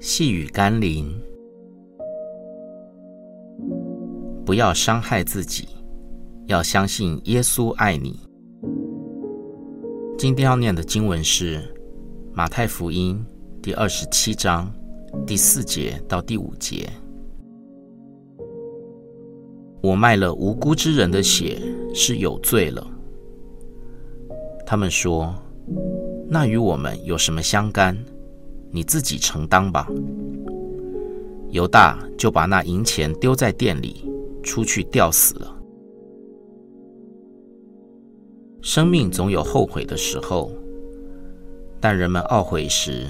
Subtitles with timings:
[0.00, 1.06] 细雨甘霖，
[4.44, 5.68] 不要伤害自己，
[6.46, 8.20] 要相信耶稣爱你。
[10.18, 11.62] 今天要念的经文是
[12.32, 13.24] 马太福音
[13.62, 14.72] 第二十七章
[15.26, 16.88] 第四节到第五节。
[19.80, 21.60] 我卖了无辜之人的血，
[21.94, 22.86] 是有罪了。
[24.66, 25.34] 他们说
[26.30, 27.96] ：“那与我们有什么相干？
[28.70, 29.88] 你自己承担吧。”
[31.50, 34.04] 犹大就把那银钱丢在店里，
[34.42, 35.56] 出去吊死了。
[38.60, 40.52] 生命总有后悔的时候，
[41.80, 43.06] 但人们懊悔时，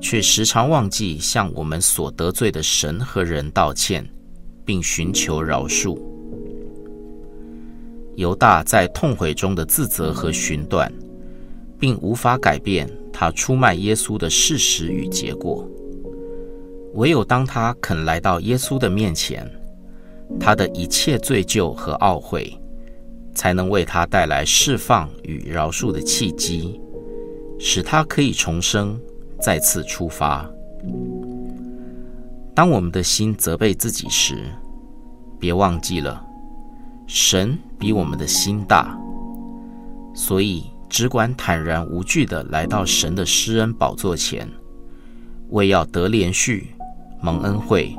[0.00, 4.08] 却时常忘记向我们所得罪的神和人道歉，
[4.64, 5.98] 并寻求饶恕。
[8.14, 10.92] 犹大在痛悔中的自责和寻断，
[11.80, 15.68] 并无法改变他出卖耶稣的事实与结果。
[16.94, 19.50] 唯有当他肯来到耶稣的面前，
[20.38, 22.56] 他的一切罪疚和懊悔，
[23.34, 26.80] 才能为他带来释放与饶恕的契机，
[27.58, 29.00] 使他可以重生，
[29.40, 30.48] 再次出发。
[32.54, 34.44] 当我们的心责备自己时，
[35.38, 36.26] 别忘记了。
[37.06, 38.96] 神比我们的心大，
[40.14, 44.46] 所以只管坦然无惧地来到神的施恩宝座前，
[45.50, 46.74] 为要得连续、
[47.22, 47.96] 蒙恩惠，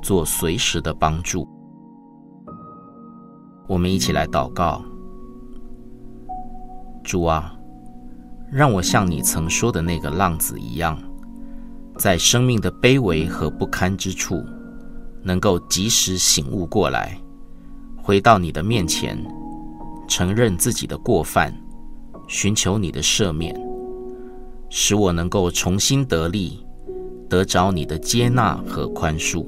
[0.00, 1.46] 做随时的帮助。
[3.66, 4.80] 我们一起来祷告：
[7.02, 7.52] 主啊，
[8.52, 10.96] 让我像你曾说的那个浪子一样，
[11.96, 14.44] 在生命的卑微和不堪之处，
[15.24, 17.18] 能够及时醒悟过来。
[18.00, 19.18] 回到你的面前，
[20.06, 21.52] 承认自己的过犯，
[22.28, 23.58] 寻求你的赦免，
[24.68, 26.60] 使我能够重新得力，
[27.28, 29.44] 得着你的接纳和宽恕，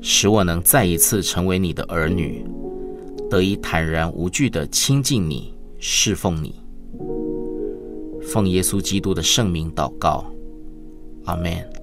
[0.00, 2.44] 使我能再一次成为你的儿女，
[3.30, 6.54] 得以坦然无惧的亲近你、侍奉你。
[8.22, 10.24] 奉耶稣基督的圣名祷告，
[11.26, 11.81] 阿门。